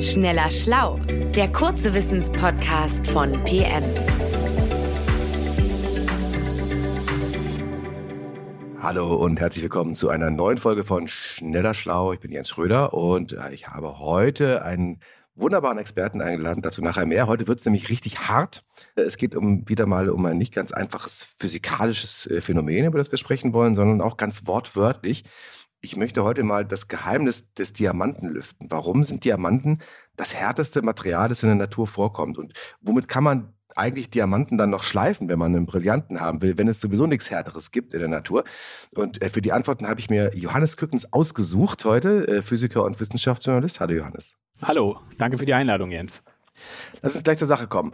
[0.00, 1.00] Schneller Schlau,
[1.34, 3.82] der kurze Wissenspodcast von PM.
[8.80, 12.12] Hallo und herzlich willkommen zu einer neuen Folge von Schneller Schlau.
[12.12, 15.00] Ich bin Jens Schröder und äh, ich habe heute einen
[15.34, 17.26] wunderbaren Experten eingeladen, dazu nachher mehr.
[17.26, 18.64] Heute wird es nämlich richtig hart.
[18.94, 23.10] Es geht um wieder mal um ein nicht ganz einfaches physikalisches äh, Phänomen, über das
[23.10, 25.24] wir sprechen wollen, sondern auch ganz wortwörtlich.
[25.80, 28.66] Ich möchte heute mal das Geheimnis des Diamanten lüften.
[28.68, 29.80] Warum sind Diamanten
[30.16, 32.36] das härteste Material, das in der Natur vorkommt?
[32.36, 36.58] Und womit kann man eigentlich Diamanten dann noch schleifen, wenn man einen Brillanten haben will,
[36.58, 38.42] wenn es sowieso nichts Härteres gibt in der Natur?
[38.96, 42.98] Und äh, für die Antworten habe ich mir Johannes Kückens ausgesucht heute, äh, Physiker und
[42.98, 43.78] Wissenschaftsjournalist.
[43.78, 44.34] Hallo Johannes.
[44.60, 46.24] Hallo, danke für die Einladung, Jens.
[47.02, 47.92] Lass uns gleich zur Sache kommen.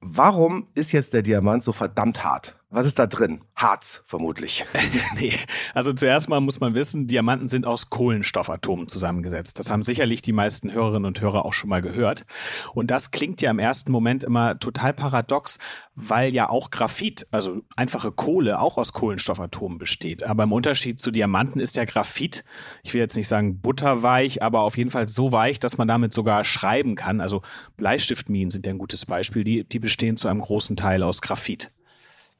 [0.00, 2.57] Warum ist jetzt der Diamant so verdammt hart?
[2.70, 3.40] Was ist da drin?
[3.56, 4.66] Harz, vermutlich.
[5.18, 5.32] nee,
[5.72, 9.58] also zuerst mal muss man wissen, Diamanten sind aus Kohlenstoffatomen zusammengesetzt.
[9.58, 12.26] Das haben sicherlich die meisten Hörerinnen und Hörer auch schon mal gehört.
[12.74, 15.58] Und das klingt ja im ersten Moment immer total paradox,
[15.94, 20.22] weil ja auch Graphit, also einfache Kohle, auch aus Kohlenstoffatomen besteht.
[20.22, 22.44] Aber im Unterschied zu Diamanten ist ja Graphit,
[22.82, 26.12] ich will jetzt nicht sagen butterweich, aber auf jeden Fall so weich, dass man damit
[26.12, 27.22] sogar schreiben kann.
[27.22, 27.40] Also
[27.78, 29.42] Bleistiftminen sind ja ein gutes Beispiel.
[29.42, 31.72] Die, die bestehen zu einem großen Teil aus Graphit.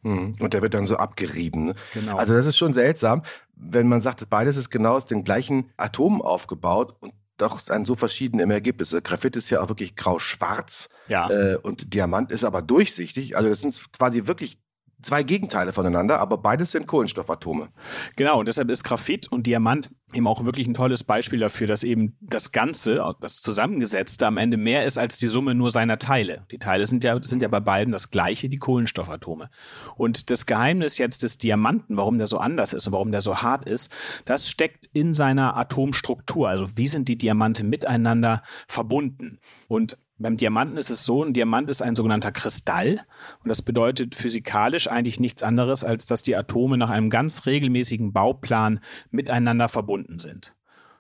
[0.02, 0.36] Mhm.
[0.38, 1.66] Und der wird dann so abgerieben.
[1.66, 1.74] Ne?
[1.94, 2.16] Genau.
[2.16, 3.22] Also das ist schon seltsam,
[3.54, 7.94] wenn man sagt, beides ist genau aus den gleichen Atomen aufgebaut und doch ein so
[7.94, 8.94] verschiedene Ergebnis.
[9.02, 11.30] Graphit ist ja auch wirklich grau-schwarz ja.
[11.30, 13.36] Äh, und Diamant ist aber durchsichtig.
[13.36, 14.58] Also das sind quasi wirklich
[15.02, 17.68] zwei Gegenteile voneinander, aber beides sind Kohlenstoffatome.
[18.16, 21.82] Genau, und deshalb ist Graphit und Diamant eben auch wirklich ein tolles Beispiel dafür, dass
[21.82, 26.46] eben das Ganze, das Zusammengesetzte am Ende mehr ist als die Summe nur seiner Teile.
[26.50, 29.50] Die Teile sind ja, sind ja bei beiden das gleiche, die Kohlenstoffatome.
[29.96, 33.42] Und das Geheimnis jetzt des Diamanten, warum der so anders ist und warum der so
[33.42, 33.92] hart ist,
[34.24, 36.48] das steckt in seiner Atomstruktur.
[36.48, 39.38] Also wie sind die Diamante miteinander verbunden?
[39.69, 43.00] Und beim Diamanten ist es so, ein Diamant ist ein sogenannter Kristall
[43.42, 48.12] und das bedeutet physikalisch eigentlich nichts anderes, als dass die Atome nach einem ganz regelmäßigen
[48.12, 50.54] Bauplan miteinander verbunden sind.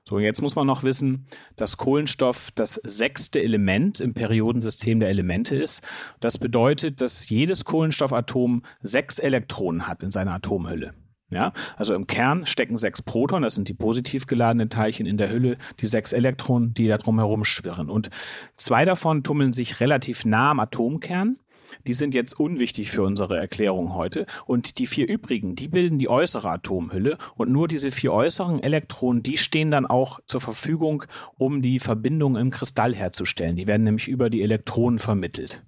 [0.08, 1.26] So, jetzt muss man noch wissen,
[1.56, 5.82] dass Kohlenstoff das sechste Element im Periodensystem der Elemente ist.
[6.20, 10.94] Das bedeutet, dass jedes Kohlenstoffatom sechs Elektronen hat in seiner Atomhülle.
[11.30, 15.30] Ja, also im Kern stecken sechs Protonen, das sind die positiv geladenen Teilchen in der
[15.30, 17.90] Hülle, die sechs Elektronen, die da drumherum schwirren.
[17.90, 18.08] Und
[18.56, 21.38] zwei davon tummeln sich relativ nah am Atomkern.
[21.86, 24.24] Die sind jetzt unwichtig für unsere Erklärung heute.
[24.46, 27.18] Und die vier übrigen, die bilden die äußere Atomhülle.
[27.36, 31.04] Und nur diese vier äußeren Elektronen, die stehen dann auch zur Verfügung,
[31.36, 33.56] um die Verbindung im Kristall herzustellen.
[33.56, 35.62] Die werden nämlich über die Elektronen vermittelt.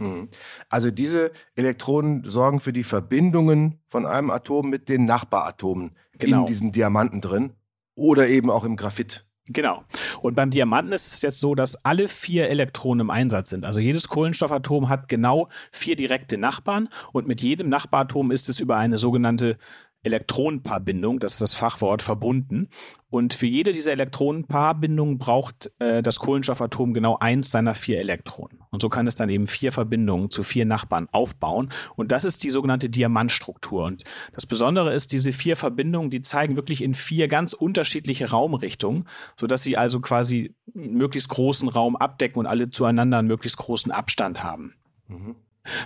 [0.00, 0.28] Mhm.
[0.68, 6.40] Also diese Elektronen sorgen für die Verbindungen von einem Atom mit den Nachbaratomen genau.
[6.40, 7.52] in diesem Diamanten drin
[7.94, 9.26] oder eben auch im Graphit.
[9.52, 9.82] Genau.
[10.20, 13.64] Und beim Diamanten ist es jetzt so, dass alle vier Elektronen im Einsatz sind.
[13.64, 18.76] Also jedes Kohlenstoffatom hat genau vier direkte Nachbarn und mit jedem Nachbaratom ist es über
[18.76, 19.58] eine sogenannte
[20.02, 22.68] Elektronenpaarbindung, das ist das Fachwort, verbunden.
[23.10, 28.60] Und für jede dieser Elektronenpaarbindungen braucht äh, das Kohlenstoffatom genau eins seiner vier Elektronen.
[28.70, 31.70] Und so kann es dann eben vier Verbindungen zu vier Nachbarn aufbauen.
[31.96, 33.84] Und das ist die sogenannte Diamantstruktur.
[33.84, 39.06] Und das Besondere ist, diese vier Verbindungen, die zeigen wirklich in vier ganz unterschiedliche Raumrichtungen,
[39.36, 43.92] sodass sie also quasi einen möglichst großen Raum abdecken und alle zueinander einen möglichst großen
[43.92, 44.74] Abstand haben.
[45.08, 45.36] Mhm.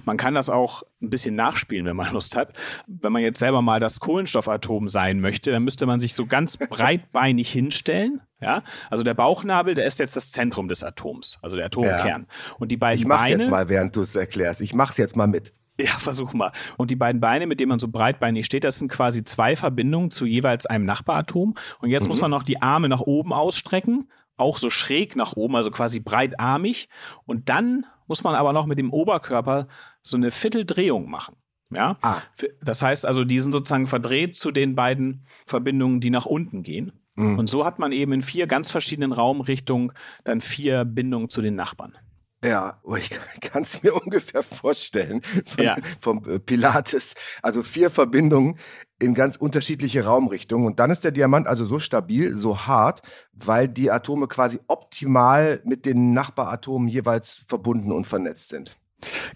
[0.04, 2.52] Man kann das auch ein bisschen nachspielen, wenn man Lust hat.
[2.86, 6.56] Wenn man jetzt selber mal das Kohlenstoffatom sein möchte, dann müsste man sich so ganz
[6.70, 8.20] breitbeinig hinstellen.
[8.40, 12.26] Ja, also der Bauchnabel, der ist jetzt das Zentrum des Atoms, also der Atomkern.
[12.28, 12.54] Ja.
[12.58, 14.60] Und die beiden ich mach's Beine, jetzt mal, während du es erklärst.
[14.60, 15.54] Ich mach's jetzt mal mit.
[15.80, 16.52] Ja, versuch mal.
[16.76, 20.10] Und die beiden Beine, mit denen man so breitbeinig steht, das sind quasi zwei Verbindungen
[20.10, 21.54] zu jeweils einem Nachbaratom.
[21.80, 22.08] Und jetzt mhm.
[22.08, 26.00] muss man noch die Arme nach oben ausstrecken, auch so schräg nach oben, also quasi
[26.00, 26.88] breitarmig.
[27.24, 29.68] Und dann muss man aber noch mit dem Oberkörper
[30.02, 31.36] so eine Vierteldrehung machen.
[31.70, 32.20] Ja, ah.
[32.62, 36.92] das heißt also, die sind sozusagen verdreht zu den beiden Verbindungen, die nach unten gehen.
[37.16, 37.38] Mhm.
[37.38, 39.92] Und so hat man eben in vier ganz verschiedenen Raumrichtungen
[40.24, 41.96] dann vier Bindungen zu den Nachbarn.
[42.44, 43.10] Ja, ich
[43.40, 45.76] kann es mir ungefähr vorstellen von, ja.
[46.00, 47.14] vom äh, Pilates.
[47.42, 48.58] Also vier Verbindungen
[49.04, 50.66] in ganz unterschiedliche Raumrichtungen.
[50.66, 53.02] Und dann ist der Diamant also so stabil, so hart,
[53.32, 58.76] weil die Atome quasi optimal mit den Nachbaratomen jeweils verbunden und vernetzt sind.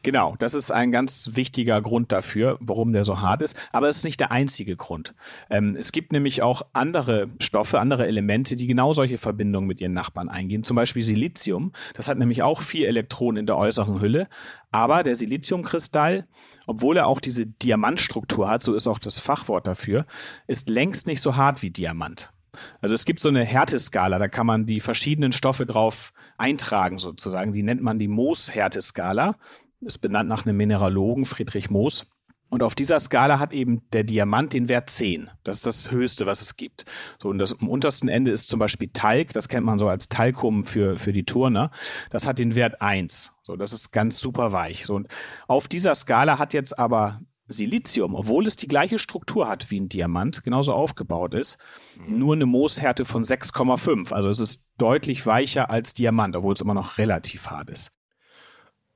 [0.03, 3.57] Genau, das ist ein ganz wichtiger Grund dafür, warum der so hart ist.
[3.73, 5.15] Aber es ist nicht der einzige Grund.
[5.51, 9.93] Ähm, es gibt nämlich auch andere Stoffe, andere Elemente, die genau solche Verbindungen mit ihren
[9.93, 10.63] Nachbarn eingehen.
[10.63, 11.73] Zum Beispiel Silizium.
[11.95, 14.29] Das hat nämlich auch vier Elektronen in der äußeren Hülle.
[14.71, 16.27] Aber der Siliziumkristall,
[16.67, 20.07] obwohl er auch diese Diamantstruktur hat, so ist auch das Fachwort dafür,
[20.47, 22.33] ist längst nicht so hart wie Diamant.
[22.81, 27.53] Also es gibt so eine Härteskala, da kann man die verschiedenen Stoffe drauf eintragen sozusagen.
[27.53, 29.37] Die nennt man die Moos-Härteskala.
[29.81, 32.07] Ist benannt nach einem Mineralogen, Friedrich Moos.
[32.51, 35.29] Und auf dieser Skala hat eben der Diamant den Wert 10.
[35.45, 36.87] Das ist das Höchste, was es gibt.
[37.23, 39.35] So, und das am untersten Ende ist zum Beispiel Talg.
[39.35, 41.71] Das kennt man so als Talkum für, für die Turner.
[42.11, 43.33] Das hat den Wert 1.
[43.43, 44.87] So, das ist ganz super weich.
[44.87, 45.09] So, und
[45.47, 49.89] auf dieser Skala hat jetzt aber Silizium, obwohl es die gleiche Struktur hat wie ein
[49.89, 51.59] Diamant, genauso aufgebaut ist,
[52.07, 54.13] nur eine Mooshärte von 6,5.
[54.13, 57.91] Also es ist deutlich weicher als Diamant, obwohl es immer noch relativ hart ist.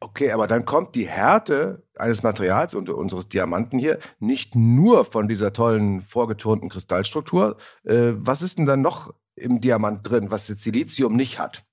[0.00, 5.28] Okay, aber dann kommt die Härte eines Materials und unseres Diamanten hier nicht nur von
[5.28, 7.56] dieser tollen vorgeturnten Kristallstruktur.
[7.84, 11.64] Äh, was ist denn dann noch im Diamant drin, was jetzt Silizium nicht hat?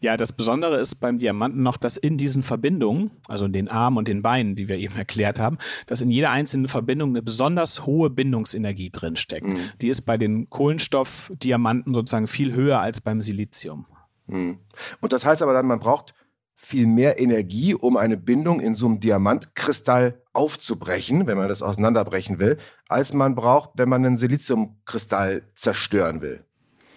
[0.00, 3.98] Ja, das Besondere ist beim Diamanten noch, dass in diesen Verbindungen, also in den Armen
[3.98, 7.86] und den Beinen, die wir eben erklärt haben, dass in jeder einzelnen Verbindung eine besonders
[7.86, 9.46] hohe Bindungsenergie drinsteckt.
[9.46, 9.60] Mhm.
[9.80, 13.86] Die ist bei den Kohlenstoffdiamanten sozusagen viel höher als beim Silizium.
[14.26, 14.58] Mhm.
[15.00, 16.14] Und das heißt aber dann, man braucht
[16.54, 22.38] viel mehr Energie, um eine Bindung in so einem Diamantkristall aufzubrechen, wenn man das auseinanderbrechen
[22.38, 22.56] will,
[22.88, 26.44] als man braucht, wenn man einen Siliziumkristall zerstören will.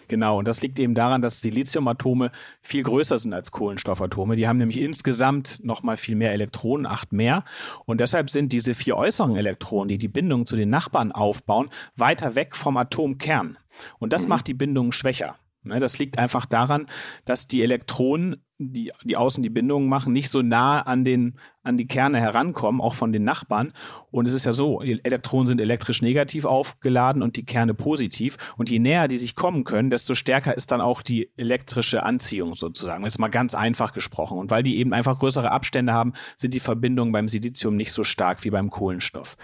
[0.07, 2.31] Genau, und das liegt eben daran, dass Siliziumatome
[2.61, 4.35] viel größer sind als Kohlenstoffatome.
[4.35, 7.43] Die haben nämlich insgesamt nochmal viel mehr Elektronen, acht mehr.
[7.85, 12.35] Und deshalb sind diese vier äußeren Elektronen, die die Bindung zu den Nachbarn aufbauen, weiter
[12.35, 13.57] weg vom Atomkern.
[13.99, 14.29] Und das mhm.
[14.29, 15.35] macht die Bindung schwächer.
[15.65, 16.85] Ne, das liegt einfach daran,
[17.25, 21.77] dass die Elektronen die, die außen die Bindungen machen, nicht so nah an den, an
[21.77, 23.73] die Kerne herankommen, auch von den Nachbarn.
[24.11, 28.37] Und es ist ja so, die Elektronen sind elektrisch negativ aufgeladen und die Kerne positiv.
[28.55, 32.55] Und je näher die sich kommen können, desto stärker ist dann auch die elektrische Anziehung
[32.55, 33.03] sozusagen.
[33.03, 34.37] Jetzt mal ganz einfach gesprochen.
[34.37, 38.03] Und weil die eben einfach größere Abstände haben, sind die Verbindungen beim Silizium nicht so
[38.05, 39.35] stark wie beim Kohlenstoff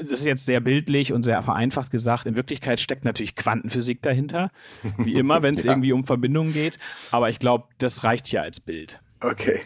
[0.00, 2.26] das ist jetzt sehr bildlich und sehr vereinfacht gesagt.
[2.26, 4.50] In Wirklichkeit steckt natürlich Quantenphysik dahinter,
[4.98, 5.72] wie immer, wenn es ja.
[5.72, 6.78] irgendwie um Verbindungen geht.
[7.10, 9.00] Aber ich glaube, das reicht ja als Bild.
[9.20, 9.60] Okay.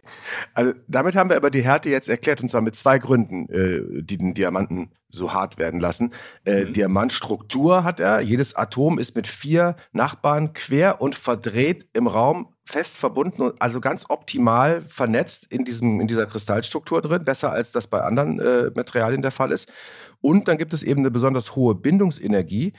[0.53, 4.03] Also damit haben wir aber die Härte jetzt erklärt und zwar mit zwei Gründen, äh,
[4.03, 6.13] die den Diamanten so hart werden lassen.
[6.45, 6.73] Äh, mhm.
[6.75, 8.21] Diamantstruktur hat er.
[8.21, 13.81] Jedes Atom ist mit vier Nachbarn quer und verdreht im Raum fest verbunden und also
[13.81, 18.71] ganz optimal vernetzt in diesem in dieser Kristallstruktur drin, besser als das bei anderen äh,
[18.75, 19.73] Materialien der Fall ist.
[20.21, 22.73] Und dann gibt es eben eine besonders hohe Bindungsenergie.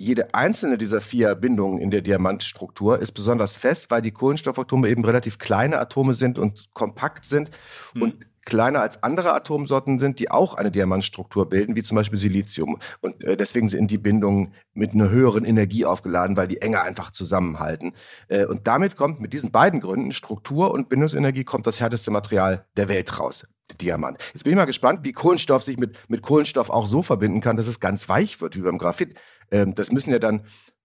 [0.00, 5.04] Jede einzelne dieser vier Bindungen in der Diamantstruktur ist besonders fest, weil die Kohlenstoffatome eben
[5.04, 7.50] relativ kleine Atome sind und kompakt sind
[7.92, 8.02] mhm.
[8.02, 12.78] und kleiner als andere Atomsorten sind, die auch eine Diamantstruktur bilden, wie zum Beispiel Silizium.
[13.02, 17.10] Und äh, deswegen sind die Bindungen mit einer höheren Energie aufgeladen, weil die enger einfach
[17.10, 17.92] zusammenhalten.
[18.28, 22.64] Äh, und damit kommt mit diesen beiden Gründen, Struktur und Bindungsenergie, kommt das härteste Material
[22.74, 23.46] der Welt raus.
[23.76, 24.18] Diamant.
[24.32, 27.56] Jetzt bin ich mal gespannt, wie Kohlenstoff sich mit, mit Kohlenstoff auch so verbinden kann,
[27.56, 29.14] dass es ganz weich wird, wie beim Graphit.
[29.50, 30.44] Ähm, das müssen ja dann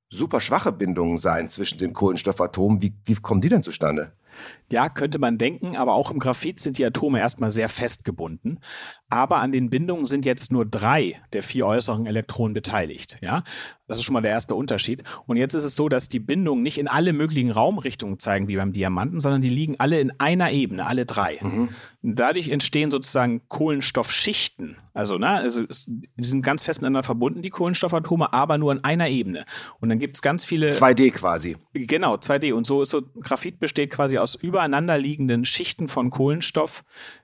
[0.10, 2.82] super schwache Bindungen sein zwischen den Kohlenstoffatomen.
[2.82, 4.14] Wie, wie kommen die denn zustande?
[4.70, 8.60] Ja, könnte man denken, aber auch im Graphit sind die Atome erstmal sehr festgebunden.
[9.10, 13.18] Aber an den Bindungen sind jetzt nur drei der vier äußeren Elektronen beteiligt.
[13.22, 13.44] Ja,
[13.88, 15.04] das ist schon mal der erste Unterschied.
[15.28, 18.56] Und jetzt ist es so, dass die Bindungen nicht in alle möglichen Raumrichtungen zeigen wie
[18.56, 21.38] beim Diamanten, sondern die liegen alle in einer Ebene, alle drei.
[21.42, 21.70] Mhm.
[22.02, 24.78] Dadurch entstehen sozusagen Kohlenstoffschichten.
[24.94, 28.84] Also, ne, also es, die sind ganz fest miteinander verbunden, die Kohlenstoffatome, aber nur in
[28.84, 29.46] einer Ebene.
[29.80, 30.72] Und dann gibt es ganz viele.
[30.72, 31.58] 2D quasi.
[31.74, 32.54] Genau, 2D.
[32.54, 36.84] Und so ist so, Graphit besteht quasi aus übereinander liegenden Schichten von Kohlenstoff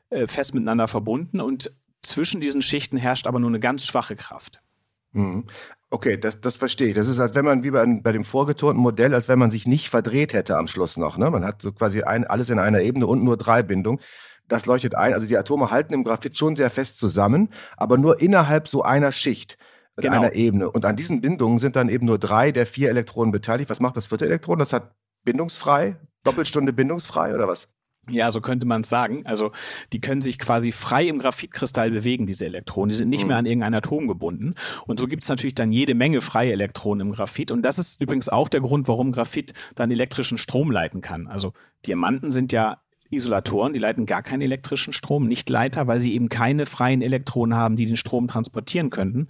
[0.09, 4.61] äh, fest miteinander verbunden und zwischen diesen Schichten herrscht aber nur eine ganz schwache Kraft.
[5.13, 5.45] Mhm.
[5.93, 6.95] Okay, das, das verstehe ich.
[6.95, 9.67] Das ist, als wenn man wie bei, bei dem vorgeturnten Modell, als wenn man sich
[9.67, 11.17] nicht verdreht hätte am Schluss noch.
[11.17, 11.29] Ne?
[11.29, 13.99] Man hat so quasi ein, alles in einer Ebene und nur drei Bindungen.
[14.47, 15.13] Das leuchtet ein.
[15.13, 19.11] Also die Atome halten im Graphit schon sehr fest zusammen, aber nur innerhalb so einer
[19.11, 19.57] Schicht,
[19.97, 20.15] genau.
[20.15, 20.71] einer Ebene.
[20.71, 23.69] Und an diesen Bindungen sind dann eben nur drei der vier Elektronen beteiligt.
[23.69, 24.59] Was macht das vierte Elektron?
[24.59, 24.95] Das hat
[25.25, 27.67] bindungsfrei, Doppelstunde bindungsfrei oder was?
[28.09, 29.25] Ja, so könnte man es sagen.
[29.25, 29.51] Also
[29.93, 32.89] die können sich quasi frei im Graphitkristall bewegen, diese Elektronen.
[32.89, 33.27] Die sind nicht mhm.
[33.27, 34.55] mehr an irgendein Atom gebunden.
[34.87, 37.51] Und so gibt es natürlich dann jede Menge freie Elektronen im Graphit.
[37.51, 41.27] Und das ist übrigens auch der Grund, warum Graphit dann elektrischen Strom leiten kann.
[41.27, 41.53] Also
[41.85, 42.81] Diamanten sind ja
[43.11, 47.57] Isolatoren, die leiten gar keinen elektrischen Strom, nicht Leiter, weil sie eben keine freien Elektronen
[47.57, 49.27] haben, die den Strom transportieren könnten.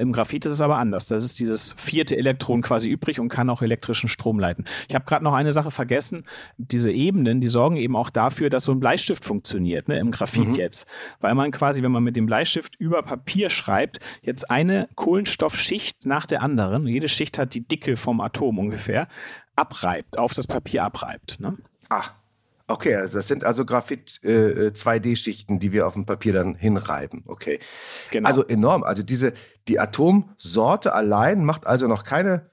[0.00, 1.06] Im Graphit ist es aber anders.
[1.06, 4.64] Das ist dieses vierte Elektron quasi übrig und kann auch elektrischen Strom leiten.
[4.88, 6.24] Ich habe gerade noch eine Sache vergessen.
[6.56, 10.48] Diese Ebenen, die sorgen eben auch dafür, dass so ein Bleistift funktioniert, ne, im Graphit
[10.48, 10.54] mhm.
[10.54, 10.86] jetzt.
[11.20, 16.24] Weil man quasi, wenn man mit dem Bleistift über Papier schreibt, jetzt eine Kohlenstoffschicht nach
[16.24, 19.06] der anderen, jede Schicht hat die Dicke vom Atom ungefähr,
[19.54, 21.40] abreibt, auf das Papier abreibt.
[21.40, 21.58] Ne?
[21.90, 22.14] Ach,
[22.70, 27.24] Okay, also das sind also Graphit äh, 2D-Schichten, die wir auf dem Papier dann hinreiben.
[27.26, 27.58] Okay.
[28.12, 28.28] Genau.
[28.28, 28.84] Also enorm.
[28.84, 29.32] Also diese,
[29.66, 32.48] die Atomsorte allein macht also noch keine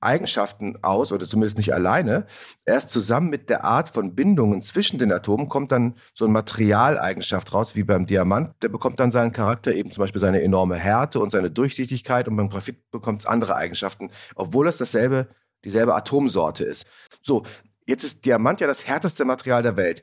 [0.00, 2.26] Eigenschaften aus, oder zumindest nicht alleine.
[2.66, 7.54] Erst zusammen mit der Art von Bindungen zwischen den Atomen kommt dann so eine Materialeigenschaft
[7.54, 8.60] raus, wie beim Diamant.
[8.62, 12.34] Der bekommt dann seinen Charakter, eben zum Beispiel seine enorme Härte und seine Durchsichtigkeit und
[12.34, 15.28] beim Graphit bekommt es andere Eigenschaften, obwohl es dasselbe,
[15.64, 16.84] dieselbe Atomsorte ist.
[17.22, 17.44] So,
[17.86, 20.02] jetzt ist Diamant ja das härteste Material der Welt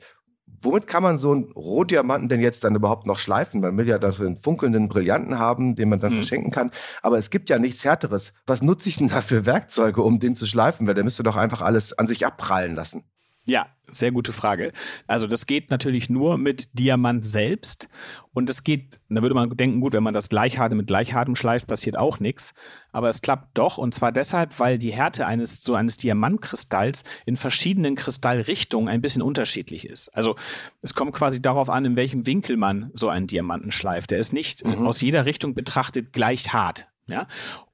[0.60, 3.60] womit kann man so einen Rohdiamanten denn jetzt dann überhaupt noch schleifen?
[3.60, 6.16] Man will ja dann einen funkelnden Brillanten haben, den man dann mhm.
[6.16, 6.70] verschenken kann.
[7.02, 8.32] Aber es gibt ja nichts Härteres.
[8.46, 10.86] Was nutze ich denn da für Werkzeuge, um den zu schleifen?
[10.86, 13.04] Weil der müsste doch einfach alles an sich abprallen lassen.
[13.50, 14.70] Ja, sehr gute Frage.
[15.08, 17.88] Also das geht natürlich nur mit Diamant selbst
[18.32, 21.66] und es geht, da würde man denken, gut, wenn man das Gleichharte mit Gleichhartem schleift,
[21.66, 22.54] passiert auch nichts,
[22.92, 27.36] aber es klappt doch und zwar deshalb, weil die Härte eines so eines Diamantkristalls in
[27.36, 30.10] verschiedenen Kristallrichtungen ein bisschen unterschiedlich ist.
[30.10, 30.36] Also
[30.80, 34.12] es kommt quasi darauf an, in welchem Winkel man so einen Diamanten schleift.
[34.12, 34.86] Der ist nicht mhm.
[34.86, 36.86] aus jeder Richtung betrachtet gleich hart.
[37.08, 37.26] Ja,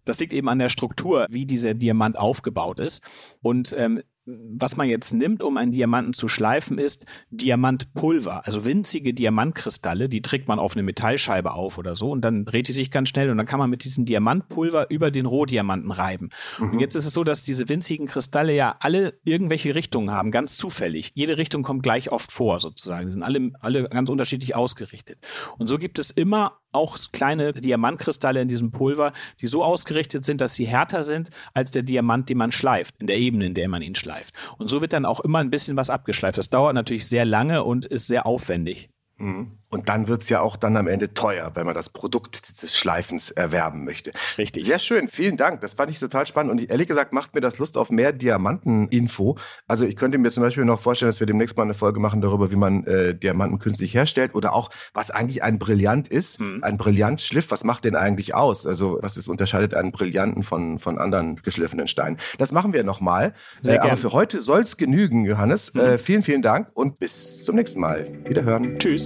[0.06, 3.02] das liegt eben an der Struktur, wie dieser Diamant aufgebaut ist.
[3.42, 8.44] Und ähm, was man jetzt nimmt, um einen Diamanten zu schleifen, ist Diamantpulver.
[8.44, 12.66] Also winzige Diamantkristalle, die trägt man auf eine Metallscheibe auf oder so und dann dreht
[12.66, 16.30] die sich ganz schnell und dann kann man mit diesem Diamantpulver über den Rohdiamanten reiben.
[16.58, 16.72] Mhm.
[16.72, 20.56] Und jetzt ist es so, dass diese winzigen Kristalle ja alle irgendwelche Richtungen haben, ganz
[20.56, 21.12] zufällig.
[21.14, 23.06] Jede Richtung kommt gleich oft vor, sozusagen.
[23.06, 25.18] Die sind alle, alle ganz unterschiedlich ausgerichtet.
[25.56, 30.40] Und so gibt es immer auch kleine Diamantkristalle in diesem Pulver, die so ausgerichtet sind,
[30.40, 33.68] dass sie härter sind als der Diamant, den man schleift, in der Ebene, in der
[33.68, 34.34] man ihn schleift.
[34.58, 36.38] Und so wird dann auch immer ein bisschen was abgeschleift.
[36.38, 38.90] Das dauert natürlich sehr lange und ist sehr aufwendig.
[39.18, 39.58] Mhm.
[39.68, 43.30] Und dann wird's ja auch dann am Ende teuer, wenn man das Produkt des Schleifens
[43.30, 44.12] erwerben möchte.
[44.38, 44.64] Richtig.
[44.64, 45.60] Sehr schön, vielen Dank.
[45.60, 46.52] Das fand ich total spannend.
[46.52, 49.36] Und ehrlich gesagt macht mir das Lust auf mehr Diamanten-Info.
[49.66, 52.20] Also ich könnte mir zum Beispiel noch vorstellen, dass wir demnächst mal eine Folge machen
[52.20, 56.40] darüber, wie man äh, Diamanten künstlich herstellt oder auch, was eigentlich ein Brillant ist.
[56.40, 56.60] Mhm.
[56.62, 58.66] Ein Brillantschliff, was macht den eigentlich aus?
[58.66, 62.18] Also was ist, unterscheidet einen Brillanten von, von anderen geschliffenen Steinen?
[62.38, 63.34] Das machen wir nochmal.
[63.66, 65.74] Äh, aber für heute soll's genügen, Johannes.
[65.74, 65.80] Mhm.
[65.80, 68.06] Äh, vielen, vielen Dank und bis zum nächsten Mal.
[68.24, 68.78] Wiederhören.
[68.78, 69.05] Tschüss.